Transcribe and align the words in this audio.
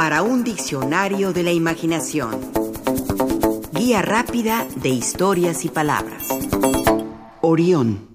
para 0.00 0.22
un 0.22 0.44
diccionario 0.44 1.34
de 1.34 1.42
la 1.42 1.52
imaginación. 1.52 2.40
Guía 3.74 4.00
rápida 4.00 4.66
de 4.76 4.88
historias 4.88 5.66
y 5.66 5.68
palabras. 5.68 6.26
Orión. 7.42 8.08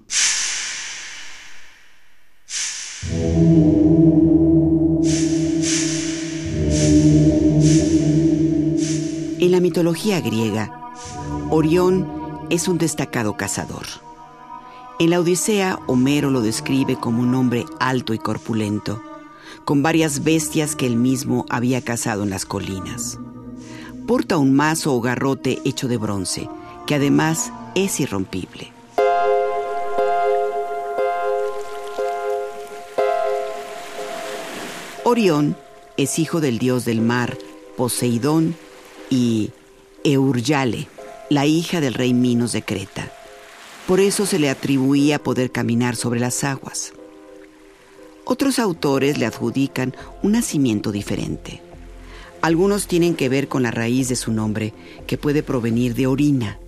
En 9.38 9.52
la 9.52 9.60
mitología 9.60 10.20
griega, 10.20 10.92
Orión 11.50 12.08
es 12.50 12.66
un 12.66 12.78
destacado 12.78 13.36
cazador. 13.36 13.86
En 14.98 15.10
la 15.10 15.20
Odisea, 15.20 15.78
Homero 15.86 16.30
lo 16.30 16.40
describe 16.40 16.96
como 16.96 17.22
un 17.22 17.32
hombre 17.36 17.64
alto 17.78 18.12
y 18.12 18.18
corpulento 18.18 19.00
con 19.66 19.82
varias 19.82 20.22
bestias 20.22 20.76
que 20.76 20.86
él 20.86 20.94
mismo 20.94 21.44
había 21.50 21.82
cazado 21.82 22.22
en 22.22 22.30
las 22.30 22.46
colinas. 22.46 23.18
Porta 24.06 24.38
un 24.38 24.54
mazo 24.54 24.94
o 24.94 25.00
garrote 25.00 25.58
hecho 25.64 25.88
de 25.88 25.96
bronce, 25.96 26.48
que 26.86 26.94
además 26.94 27.52
es 27.74 27.98
irrompible. 27.98 28.72
Orión 35.02 35.56
es 35.96 36.20
hijo 36.20 36.40
del 36.40 36.60
dios 36.60 36.84
del 36.84 37.00
mar, 37.00 37.36
Poseidón, 37.76 38.54
y 39.10 39.50
Euryale, 40.04 40.86
la 41.28 41.44
hija 41.44 41.80
del 41.80 41.94
rey 41.94 42.14
Minos 42.14 42.52
de 42.52 42.62
Creta. 42.62 43.10
Por 43.88 43.98
eso 43.98 44.26
se 44.26 44.38
le 44.38 44.48
atribuía 44.48 45.20
poder 45.20 45.50
caminar 45.50 45.96
sobre 45.96 46.20
las 46.20 46.44
aguas. 46.44 46.92
Otros 48.28 48.58
autores 48.58 49.18
le 49.18 49.26
adjudican 49.26 49.94
un 50.20 50.32
nacimiento 50.32 50.90
diferente. 50.90 51.62
Algunos 52.42 52.88
tienen 52.88 53.14
que 53.14 53.28
ver 53.28 53.46
con 53.46 53.62
la 53.62 53.70
raíz 53.70 54.08
de 54.08 54.16
su 54.16 54.32
nombre, 54.32 54.74
que 55.06 55.16
puede 55.16 55.44
provenir 55.44 55.94
de 55.94 56.08
orina. 56.08 56.58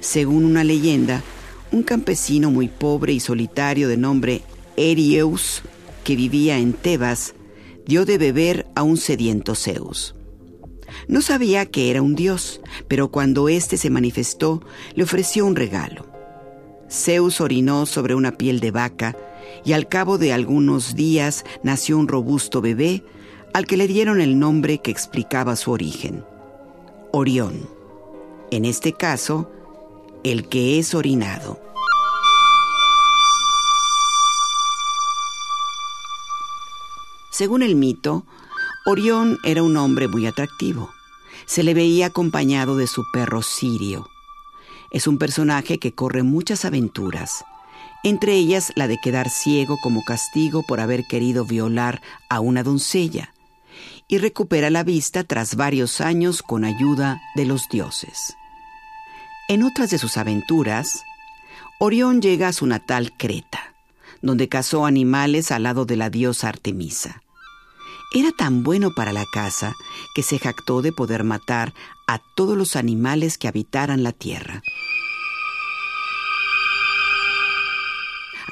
Según 0.00 0.44
una 0.44 0.64
leyenda, 0.64 1.22
un 1.70 1.84
campesino 1.84 2.50
muy 2.50 2.66
pobre 2.66 3.12
y 3.12 3.20
solitario 3.20 3.86
de 3.86 3.96
nombre 3.96 4.42
Erieus, 4.76 5.62
que 6.02 6.16
vivía 6.16 6.58
en 6.58 6.72
Tebas, 6.72 7.34
dio 7.86 8.04
de 8.04 8.18
beber 8.18 8.66
a 8.74 8.82
un 8.82 8.96
sediento 8.96 9.54
Zeus. 9.54 10.16
No 11.06 11.22
sabía 11.22 11.66
que 11.66 11.88
era 11.88 12.02
un 12.02 12.16
dios, 12.16 12.60
pero 12.88 13.12
cuando 13.12 13.48
éste 13.48 13.76
se 13.76 13.90
manifestó, 13.90 14.60
le 14.96 15.04
ofreció 15.04 15.46
un 15.46 15.54
regalo. 15.54 16.04
Zeus 16.90 17.40
orinó 17.40 17.86
sobre 17.86 18.16
una 18.16 18.32
piel 18.32 18.58
de 18.58 18.72
vaca 18.72 19.16
y 19.64 19.72
al 19.72 19.88
cabo 19.88 20.18
de 20.18 20.32
algunos 20.32 20.94
días 20.94 21.44
nació 21.62 21.98
un 21.98 22.08
robusto 22.08 22.60
bebé 22.60 23.04
al 23.52 23.66
que 23.66 23.76
le 23.76 23.86
dieron 23.86 24.20
el 24.20 24.38
nombre 24.38 24.78
que 24.78 24.90
explicaba 24.90 25.56
su 25.56 25.72
origen, 25.72 26.24
Orión. 27.12 27.68
En 28.50 28.64
este 28.64 28.92
caso, 28.92 29.50
el 30.24 30.48
que 30.48 30.78
es 30.78 30.94
orinado. 30.94 31.60
Según 37.30 37.62
el 37.62 37.76
mito, 37.76 38.24
Orión 38.84 39.38
era 39.42 39.62
un 39.62 39.76
hombre 39.76 40.08
muy 40.08 40.26
atractivo. 40.26 40.90
Se 41.46 41.62
le 41.62 41.74
veía 41.74 42.06
acompañado 42.06 42.76
de 42.76 42.86
su 42.86 43.04
perro 43.12 43.42
Sirio. 43.42 44.08
Es 44.90 45.06
un 45.06 45.18
personaje 45.18 45.78
que 45.78 45.94
corre 45.94 46.22
muchas 46.22 46.64
aventuras 46.64 47.44
entre 48.02 48.34
ellas 48.34 48.72
la 48.74 48.88
de 48.88 48.98
quedar 48.98 49.30
ciego 49.30 49.78
como 49.82 50.04
castigo 50.04 50.62
por 50.62 50.80
haber 50.80 51.04
querido 51.06 51.44
violar 51.44 52.02
a 52.28 52.40
una 52.40 52.62
doncella, 52.62 53.32
y 54.08 54.18
recupera 54.18 54.70
la 54.70 54.82
vista 54.82 55.24
tras 55.24 55.54
varios 55.54 56.00
años 56.00 56.42
con 56.42 56.64
ayuda 56.64 57.22
de 57.34 57.46
los 57.46 57.68
dioses. 57.68 58.36
En 59.48 59.62
otras 59.62 59.90
de 59.90 59.98
sus 59.98 60.16
aventuras, 60.16 61.02
Orión 61.78 62.20
llega 62.20 62.48
a 62.48 62.52
su 62.52 62.66
natal 62.66 63.12
Creta, 63.16 63.74
donde 64.20 64.48
cazó 64.48 64.86
animales 64.86 65.50
al 65.50 65.64
lado 65.64 65.84
de 65.84 65.96
la 65.96 66.10
diosa 66.10 66.48
Artemisa. 66.48 67.22
Era 68.14 68.30
tan 68.30 68.62
bueno 68.62 68.90
para 68.94 69.12
la 69.12 69.24
caza 69.32 69.74
que 70.14 70.22
se 70.22 70.38
jactó 70.38 70.82
de 70.82 70.92
poder 70.92 71.24
matar 71.24 71.72
a 72.06 72.20
todos 72.36 72.56
los 72.56 72.76
animales 72.76 73.38
que 73.38 73.48
habitaran 73.48 74.02
la 74.02 74.12
tierra. 74.12 74.62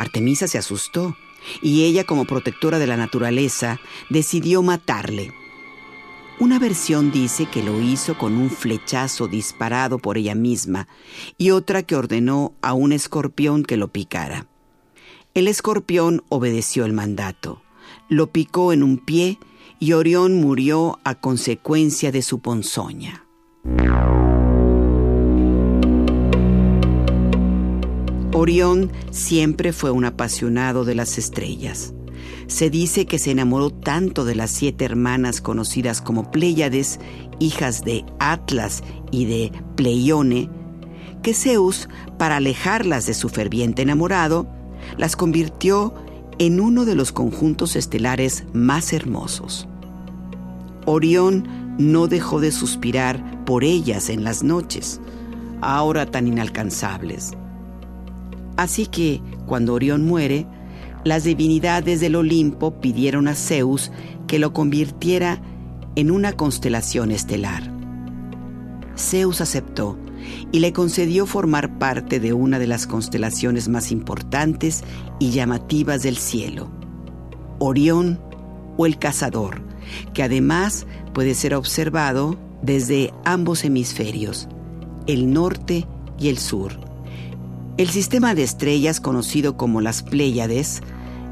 Artemisa 0.01 0.49
se 0.49 0.59
asustó 0.59 1.17
y 1.63 1.85
ella, 1.85 2.05
como 2.05 2.25
protectora 2.25 2.79
de 2.79 2.87
la 2.87 2.97
naturaleza, 2.97 3.81
decidió 4.09 4.63
matarle. 4.63 5.33
Una 6.39 6.59
versión 6.59 7.11
dice 7.11 7.47
que 7.47 7.63
lo 7.63 7.83
hizo 7.83 8.17
con 8.17 8.35
un 8.39 8.49
flechazo 8.49 9.29
disparado 9.29 9.99
por 9.99 10.17
ella 10.17 10.35
misma 10.35 10.89
y 11.37 11.51
otra 11.51 11.83
que 11.83 11.97
ordenó 11.97 12.55
a 12.63 12.73
un 12.73 12.93
escorpión 12.93 13.63
que 13.63 13.77
lo 13.77 13.89
picara. 13.89 14.47
El 15.35 15.49
escorpión 15.49 16.25
obedeció 16.31 16.87
el 16.87 16.95
mandato, 16.95 17.63
lo 18.09 18.29
picó 18.29 18.73
en 18.73 18.83
un 18.83 18.97
pie 18.97 19.39
y 19.79 19.93
Orión 19.93 20.41
murió 20.41 20.99
a 21.05 21.15
consecuencia 21.15 22.11
de 22.11 22.23
su 22.23 22.41
ponzoña. 22.41 23.27
Orión 28.41 28.91
siempre 29.11 29.71
fue 29.71 29.91
un 29.91 30.07
apasionado 30.07 30.87
de 30.87 30.95
las 30.95 31.19
estrellas. 31.19 31.93
Se 32.47 32.71
dice 32.71 33.05
que 33.05 33.19
se 33.19 33.33
enamoró 33.33 33.69
tanto 33.69 34.25
de 34.25 34.35
las 34.35 34.51
siete 34.51 34.87
hermanas 34.87 35.43
conocidas 35.43 36.01
como 36.01 36.31
Pléyades, 36.31 37.01
hijas 37.39 37.85
de 37.85 38.03
Atlas 38.19 38.83
y 39.11 39.27
de 39.27 39.53
Pleione, 39.77 40.49
que 41.23 41.35
Zeus, 41.35 41.91
para 42.17 42.39
alejarlas 42.39 43.05
de 43.05 43.13
su 43.13 43.29
ferviente 43.29 43.83
enamorado, 43.83 44.49
las 44.97 45.17
convirtió 45.17 45.93
en 46.39 46.61
uno 46.61 46.87
de 46.87 46.95
los 46.95 47.13
conjuntos 47.13 47.77
estelares 47.77 48.45
más 48.55 48.95
hermosos. 48.95 49.69
Orión 50.87 51.77
no 51.77 52.07
dejó 52.07 52.41
de 52.41 52.53
suspirar 52.53 53.45
por 53.45 53.65
ellas 53.65 54.09
en 54.09 54.25
las 54.25 54.43
noches, 54.43 54.99
ahora 55.61 56.07
tan 56.07 56.27
inalcanzables. 56.27 57.33
Así 58.61 58.85
que, 58.85 59.23
cuando 59.47 59.73
Orión 59.73 60.05
muere, 60.05 60.47
las 61.03 61.25
divinidades 61.25 61.99
del 62.01 62.15
Olimpo 62.15 62.79
pidieron 62.79 63.27
a 63.27 63.35
Zeus 63.35 63.91
que 64.27 64.39
lo 64.39 64.53
convirtiera 64.53 65.41
en 65.97 66.11
una 66.11 66.35
constelación 66.35 67.11
estelar. 67.11 67.73
Zeus 68.99 69.41
aceptó 69.41 69.97
y 70.53 70.59
le 70.59 70.75
concedió 70.75 71.25
formar 71.25 71.79
parte 71.79 72.21
de 72.21 72.35
una 72.35 72.59
de 72.59 72.67
las 72.67 72.87
constelaciones 72.87 73.71
más 73.71 73.91
importantes 73.91 74.85
y 75.19 75.31
llamativas 75.31 76.03
del 76.03 76.19
cielo, 76.19 76.71
Orión 77.61 78.21
o 78.77 78.85
el 78.85 78.99
Cazador, 78.99 79.63
que 80.13 80.23
además 80.23 80.87
puede 81.15 81.33
ser 81.33 81.55
observado 81.55 82.37
desde 82.61 83.15
ambos 83.25 83.65
hemisferios, 83.65 84.49
el 85.07 85.33
norte 85.33 85.87
y 86.19 86.29
el 86.29 86.37
sur. 86.37 86.90
El 87.77 87.89
sistema 87.89 88.35
de 88.35 88.43
estrellas 88.43 89.01
conocido 89.01 89.57
como 89.57 89.81
las 89.81 90.03
Pléyades 90.03 90.83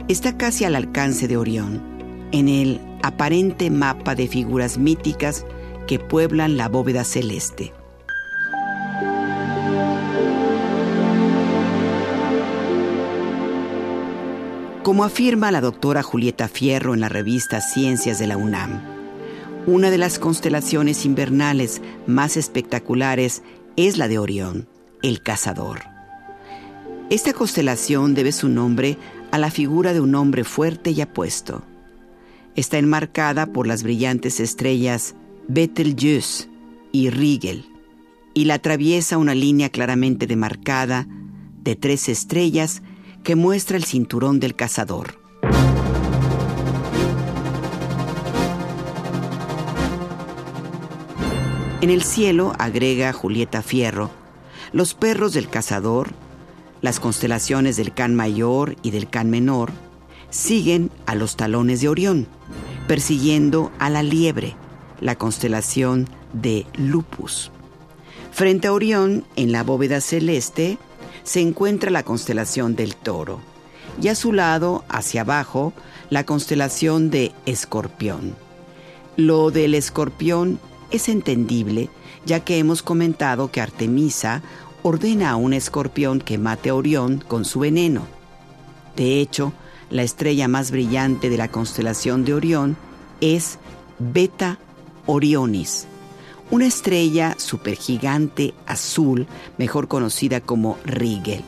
está 0.09 0.37
casi 0.37 0.65
al 0.65 0.76
alcance 0.76 1.28
de 1.28 1.37
Orión, 1.37 1.82
en 2.32 2.49
el 2.49 2.81
aparente 3.03 3.71
mapa 3.71 4.15
de 4.15 4.28
figuras 4.28 4.78
míticas 4.78 5.44
que 5.87 5.98
pueblan 5.98 6.56
la 6.56 6.69
bóveda 6.69 7.04
celeste. 7.04 7.72
Como 14.82 15.04
afirma 15.04 15.50
la 15.50 15.60
doctora 15.60 16.03
Julieta 16.03 16.48
Fierro 16.48 16.94
en 16.94 17.00
la 17.00 17.10
revista 17.10 17.60
Ciencias 17.60 18.18
de 18.18 18.27
la 18.27 18.39
UNAM, 18.39 18.80
una 19.66 19.91
de 19.91 19.98
las 19.98 20.18
constelaciones 20.18 21.04
invernales 21.04 21.83
más 22.07 22.39
espectaculares 22.39 23.42
es 23.77 23.98
la 23.98 24.09
de 24.09 24.18
Orión, 24.18 24.66
el 25.03 25.22
cazador. 25.22 25.87
Esta 27.10 27.33
constelación 27.33 28.15
debe 28.15 28.33
su 28.33 28.51
nombre 28.51 28.99
a 29.31 29.39
la 29.39 29.51
figura 29.51 29.95
de 29.95 30.01
un 30.01 30.15
hombre 30.15 30.45
fuerte 30.45 30.91
y 30.91 31.01
apuesto. 31.01 31.63
Está 32.55 32.77
enmarcada 32.77 33.47
por 33.47 33.66
las 33.66 33.83
brillantes 33.83 34.41
estrellas 34.41 35.15
Betelgeuse 35.49 36.51
y 36.93 37.09
Rigel 37.09 37.65
y 38.34 38.45
la 38.45 38.55
atraviesa 38.55 39.16
una 39.16 39.34
línea 39.34 39.71
claramente 39.71 40.27
demarcada 40.27 41.09
de 41.63 41.77
tres 41.77 42.10
estrellas 42.10 42.83
que 43.25 43.37
muestra 43.37 43.78
el 43.78 43.84
cinturón 43.84 44.39
del 44.39 44.55
cazador. 44.55 45.19
En 51.81 51.89
el 51.89 52.03
cielo, 52.03 52.53
agrega 52.59 53.15
Julieta 53.15 53.63
Fierro, 53.63 54.10
los 54.72 54.93
perros 54.93 55.33
del 55.33 55.49
cazador 55.49 56.13
las 56.80 57.01
constelaciones 57.01 57.77
del 57.77 57.92
Can 57.92 58.15
Mayor 58.15 58.77
y 58.83 58.91
del 58.91 59.09
Can 59.09 59.30
Menor 59.30 59.72
siguen 60.30 60.91
a 61.07 61.15
los 61.15 61.36
talones 61.36 61.80
de 61.80 61.89
Orión, 61.89 62.27
persiguiendo 62.86 63.72
a 63.78 63.91
la 63.91 64.03
liebre, 64.03 64.57
la 65.01 65.16
constelación 65.16 66.09
de 66.33 66.66
Lupus. 66.77 67.51
Frente 68.33 68.69
a 68.69 68.72
Orión, 68.72 69.25
en 69.36 69.53
la 69.53 69.63
bóveda 69.63 70.01
celeste, 70.01 70.78
se 71.25 71.41
encuentra 71.41 71.91
la 71.91 72.03
constelación 72.03 72.77
del 72.77 72.95
Toro 72.97 73.41
y 74.01 74.09
a 74.09 74.15
su 74.15 74.33
lado, 74.33 74.84
hacia 74.89 75.22
abajo, 75.22 75.72
la 76.10 76.24
constelación 76.24 77.10
de 77.10 77.33
Escorpión. 77.47 78.36
Lo 79.16 79.51
del 79.51 79.74
escorpión 79.74 80.60
es 80.91 81.09
entendible, 81.09 81.91
ya 82.24 82.41
que 82.41 82.59
hemos 82.59 82.83
comentado 82.83 83.51
que 83.51 83.60
Artemisa 83.60 84.42
ordena 84.88 85.30
a 85.30 85.36
un 85.36 85.52
escorpión 85.52 86.18
que 86.18 86.38
mate 86.38 86.70
a 86.70 86.74
Orión 86.74 87.22
con 87.28 87.44
su 87.44 87.60
veneno. 87.60 88.06
De 88.96 89.20
hecho, 89.20 89.52
la 89.90 90.02
estrella 90.02 90.48
más 90.48 90.70
brillante 90.70 91.28
de 91.28 91.36
la 91.36 91.48
constelación 91.48 92.24
de 92.24 92.32
Orión 92.34 92.76
es 93.20 93.58
Beta 93.98 94.58
Orionis, 95.06 95.86
una 96.50 96.66
estrella 96.66 97.34
supergigante 97.38 98.54
azul, 98.66 99.26
mejor 99.58 99.88
conocida 99.88 100.40
como 100.40 100.78
Rigel. 100.84 101.42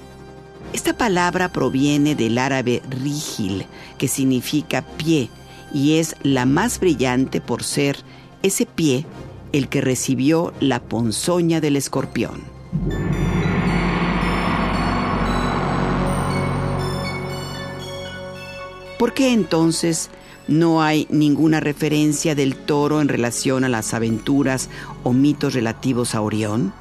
Esta 0.74 0.96
palabra 0.96 1.50
proviene 1.50 2.14
del 2.14 2.36
árabe 2.38 2.82
rigil, 2.90 3.66
que 3.98 4.06
significa 4.06 4.82
pie, 4.82 5.30
y 5.72 5.96
es 5.96 6.14
la 6.22 6.44
más 6.44 6.78
brillante 6.78 7.40
por 7.40 7.64
ser 7.64 7.96
ese 8.42 8.66
pie 8.66 9.06
el 9.52 9.68
que 9.68 9.80
recibió 9.80 10.52
la 10.60 10.80
ponzoña 10.80 11.60
del 11.60 11.76
escorpión. 11.76 12.42
¿Por 19.00 19.14
qué 19.14 19.32
entonces 19.32 20.10
no 20.46 20.82
hay 20.82 21.06
ninguna 21.08 21.58
referencia 21.58 22.34
del 22.34 22.54
toro 22.54 23.00
en 23.00 23.08
relación 23.08 23.64
a 23.64 23.70
las 23.70 23.94
aventuras 23.94 24.68
o 25.04 25.14
mitos 25.14 25.54
relativos 25.54 26.14
a 26.14 26.20
Orión? 26.20 26.74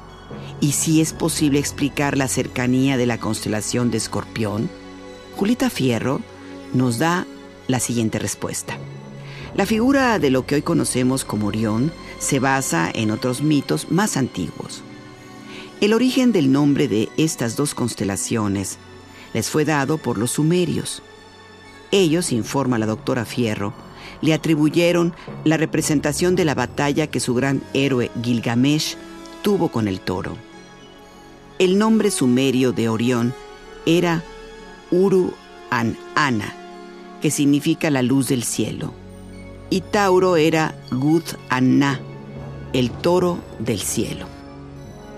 ¿Y 0.60 0.72
si 0.72 1.00
es 1.00 1.14
posible 1.14 1.58
explicar 1.58 2.18
la 2.18 2.28
cercanía 2.28 2.98
de 2.98 3.06
la 3.06 3.18
constelación 3.18 3.90
de 3.90 3.96
Escorpión? 3.96 4.68
Julita 5.34 5.70
Fierro 5.70 6.20
nos 6.74 6.98
da 6.98 7.26
la 7.68 7.80
siguiente 7.80 8.18
respuesta. 8.18 8.76
La 9.54 9.64
figura 9.64 10.18
de 10.18 10.28
lo 10.28 10.44
que 10.44 10.56
hoy 10.56 10.62
conocemos 10.62 11.24
como 11.24 11.46
Orión 11.46 11.90
se 12.18 12.38
basa 12.38 12.90
en 12.92 13.12
otros 13.12 13.40
mitos 13.40 13.90
más 13.90 14.18
antiguos. 14.18 14.82
El 15.80 15.94
origen 15.94 16.32
del 16.32 16.52
nombre 16.52 16.86
de 16.86 17.08
estas 17.16 17.56
dos 17.56 17.74
constelaciones 17.74 18.76
les 19.32 19.48
fue 19.48 19.64
dado 19.64 19.96
por 19.96 20.18
los 20.18 20.32
sumerios. 20.32 21.02
Ellos, 21.90 22.32
informa 22.32 22.78
la 22.78 22.86
doctora 22.86 23.24
Fierro, 23.24 23.72
le 24.20 24.34
atribuyeron 24.34 25.14
la 25.44 25.56
representación 25.56 26.36
de 26.36 26.44
la 26.44 26.54
batalla 26.54 27.06
que 27.06 27.20
su 27.20 27.34
gran 27.34 27.62
héroe 27.72 28.10
Gilgamesh 28.22 28.96
tuvo 29.42 29.68
con 29.68 29.88
el 29.88 30.00
toro. 30.00 30.36
El 31.58 31.78
nombre 31.78 32.10
sumerio 32.10 32.72
de 32.72 32.88
Orión 32.88 33.34
era 33.86 34.22
Uru 34.90 35.32
An 35.70 35.96
Ana, 36.14 36.54
que 37.20 37.30
significa 37.30 37.90
la 37.90 38.02
luz 38.02 38.28
del 38.28 38.44
cielo, 38.44 38.92
y 39.68 39.82
Tauro 39.82 40.36
era 40.36 40.74
Gud 40.90 41.22
Anna, 41.48 42.00
el 42.72 42.90
toro 42.90 43.38
del 43.58 43.80
cielo. 43.80 44.26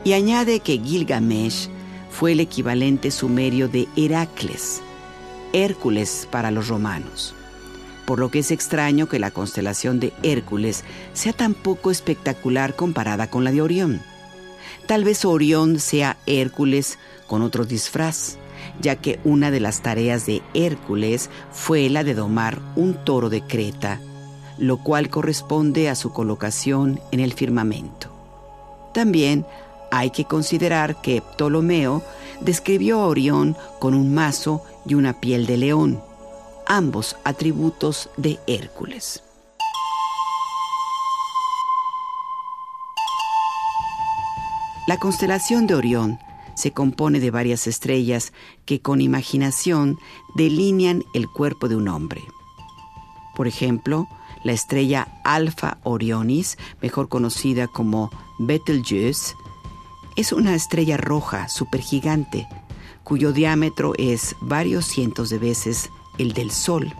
Y 0.04 0.14
añade 0.14 0.60
que 0.60 0.78
Gilgamesh 0.78 1.68
fue 2.10 2.32
el 2.32 2.40
equivalente 2.40 3.10
sumerio 3.10 3.68
de 3.68 3.88
Heracles, 3.96 4.82
Hércules 5.52 6.28
para 6.30 6.50
los 6.50 6.68
romanos, 6.68 7.34
por 8.06 8.18
lo 8.18 8.30
que 8.30 8.40
es 8.40 8.50
extraño 8.50 9.08
que 9.08 9.18
la 9.18 9.30
constelación 9.30 10.00
de 10.00 10.12
Hércules 10.22 10.84
sea 11.12 11.32
tan 11.32 11.54
poco 11.54 11.90
espectacular 11.90 12.74
comparada 12.74 13.28
con 13.28 13.44
la 13.44 13.52
de 13.52 13.62
Orión. 13.62 14.02
Tal 14.86 15.04
vez 15.04 15.24
Orión 15.24 15.78
sea 15.78 16.16
Hércules 16.26 16.98
con 17.26 17.42
otro 17.42 17.64
disfraz, 17.64 18.36
ya 18.80 18.96
que 18.96 19.20
una 19.24 19.50
de 19.50 19.60
las 19.60 19.82
tareas 19.82 20.26
de 20.26 20.42
Hércules 20.54 21.30
fue 21.52 21.88
la 21.88 22.04
de 22.04 22.14
domar 22.14 22.60
un 22.76 22.94
toro 22.94 23.30
de 23.30 23.42
Creta, 23.42 24.00
lo 24.58 24.78
cual 24.78 25.08
corresponde 25.08 25.88
a 25.88 25.94
su 25.94 26.12
colocación 26.12 27.00
en 27.10 27.20
el 27.20 27.32
firmamento. 27.32 28.10
También 28.92 29.46
hay 29.90 30.10
que 30.10 30.24
considerar 30.24 31.00
que 31.02 31.20
Ptolomeo 31.20 32.02
describió 32.44 33.00
a 33.00 33.06
Orión 33.06 33.56
con 33.78 33.94
un 33.94 34.14
mazo 34.14 34.62
y 34.86 34.94
una 34.94 35.20
piel 35.20 35.46
de 35.46 35.56
león, 35.56 36.02
ambos 36.66 37.16
atributos 37.24 38.10
de 38.16 38.38
Hércules. 38.46 39.22
La 44.88 44.98
constelación 44.98 45.66
de 45.66 45.76
Orión 45.76 46.18
se 46.54 46.72
compone 46.72 47.20
de 47.20 47.30
varias 47.30 47.66
estrellas 47.66 48.32
que 48.66 48.80
con 48.80 49.00
imaginación 49.00 49.98
delinean 50.34 51.04
el 51.14 51.28
cuerpo 51.28 51.68
de 51.68 51.76
un 51.76 51.88
hombre. 51.88 52.22
Por 53.34 53.46
ejemplo, 53.46 54.08
la 54.44 54.52
estrella 54.52 55.08
Alpha 55.24 55.78
Orionis, 55.84 56.58
mejor 56.80 57.08
conocida 57.08 57.68
como 57.68 58.10
Betelgeuse, 58.38 59.34
es 60.16 60.32
una 60.32 60.54
estrella 60.54 60.96
roja 60.96 61.48
supergigante 61.48 62.46
cuyo 63.04 63.32
diámetro 63.32 63.92
es 63.98 64.36
varios 64.40 64.86
cientos 64.86 65.30
de 65.30 65.38
veces 65.38 65.90
el 66.18 66.32
del 66.32 66.50
Sol 66.50 66.92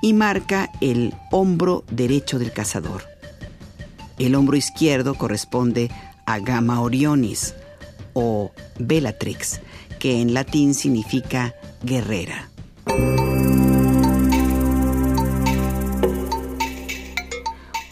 y 0.00 0.12
marca 0.12 0.70
el 0.80 1.14
hombro 1.30 1.84
derecho 1.90 2.38
del 2.38 2.52
cazador. 2.52 3.04
El 4.18 4.34
hombro 4.34 4.56
izquierdo 4.56 5.14
corresponde 5.14 5.90
a 6.26 6.38
Gamma 6.38 6.80
Orionis 6.80 7.54
o 8.12 8.52
Bellatrix, 8.78 9.60
que 9.98 10.20
en 10.20 10.34
latín 10.34 10.74
significa 10.74 11.54
guerrera. 11.82 12.50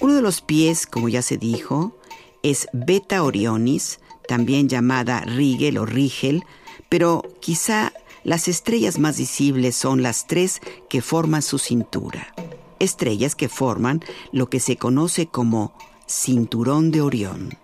Uno 0.00 0.14
de 0.14 0.22
los 0.22 0.40
pies, 0.40 0.86
como 0.86 1.08
ya 1.08 1.22
se 1.22 1.36
dijo, 1.36 1.98
es 2.42 2.68
Beta 2.72 3.22
Orionis, 3.22 4.00
también 4.30 4.68
llamada 4.68 5.22
Rigel 5.22 5.76
o 5.76 5.84
Rigel, 5.84 6.44
pero 6.88 7.24
quizá 7.40 7.92
las 8.22 8.46
estrellas 8.46 9.00
más 9.00 9.18
visibles 9.18 9.74
son 9.74 10.04
las 10.04 10.28
tres 10.28 10.60
que 10.88 11.02
forman 11.02 11.42
su 11.42 11.58
cintura. 11.58 12.32
Estrellas 12.78 13.34
que 13.34 13.48
forman 13.48 14.04
lo 14.30 14.48
que 14.48 14.60
se 14.60 14.76
conoce 14.76 15.26
como 15.26 15.76
cinturón 16.06 16.92
de 16.92 17.00
Orión. 17.00 17.58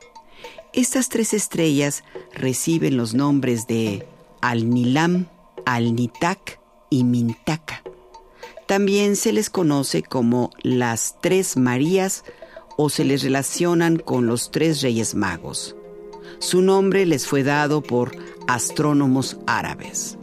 Estas 0.72 1.08
tres 1.08 1.34
estrellas 1.34 2.02
reciben 2.34 2.96
los 2.96 3.14
nombres 3.14 3.68
de 3.68 4.04
Al-Nilam, 4.40 5.28
Al-Nitak 5.66 6.58
y 6.90 7.04
Mintaka. 7.04 7.84
También 8.66 9.14
se 9.14 9.32
les 9.32 9.50
conoce 9.50 10.02
como 10.02 10.50
las 10.62 11.14
tres 11.22 11.56
Marías 11.56 12.24
o 12.76 12.90
se 12.90 13.04
les 13.04 13.22
relacionan 13.22 13.98
con 13.98 14.26
los 14.26 14.50
tres 14.50 14.82
Reyes 14.82 15.14
Magos. 15.14 15.75
Su 16.38 16.62
nombre 16.62 17.06
les 17.06 17.26
fue 17.26 17.42
dado 17.42 17.82
por 17.82 18.12
astrónomos 18.46 19.38
árabes. 19.46 20.18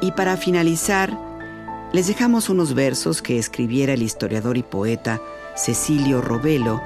Y 0.00 0.12
para 0.12 0.36
finalizar, 0.36 1.18
les 1.92 2.06
dejamos 2.06 2.48
unos 2.48 2.74
versos 2.74 3.22
que 3.22 3.38
escribiera 3.38 3.94
el 3.94 4.02
historiador 4.02 4.56
y 4.56 4.62
poeta 4.62 5.20
Cecilio 5.56 6.20
Robelo 6.20 6.80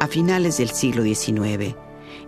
a 0.00 0.06
finales 0.06 0.58
del 0.58 0.70
siglo 0.70 1.02
XIX, 1.02 1.74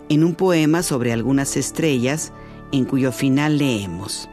en 0.09 0.23
un 0.23 0.35
poema 0.35 0.83
sobre 0.83 1.13
algunas 1.13 1.55
estrellas 1.55 2.33
en 2.71 2.85
cuyo 2.85 3.11
final 3.11 3.57
leemos. 3.57 4.27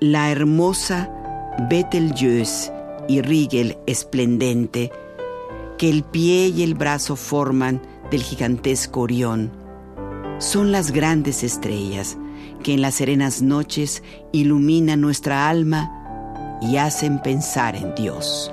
La 0.00 0.30
hermosa 0.30 1.10
Betelgeuse 1.58 2.72
y 3.08 3.20
Rigel 3.20 3.78
esplendente, 3.86 4.92
que 5.76 5.90
el 5.90 6.04
pie 6.04 6.48
y 6.48 6.62
el 6.62 6.74
brazo 6.74 7.16
forman 7.16 7.82
del 8.10 8.22
gigantesco 8.22 9.00
Orión, 9.00 9.50
son 10.38 10.70
las 10.70 10.92
grandes 10.92 11.42
estrellas 11.42 12.16
que 12.62 12.74
en 12.74 12.82
las 12.82 12.94
serenas 12.94 13.42
noches 13.42 14.02
iluminan 14.32 15.00
nuestra 15.00 15.48
alma 15.48 16.58
y 16.62 16.76
hacen 16.76 17.20
pensar 17.22 17.74
en 17.74 17.94
Dios. 17.94 18.52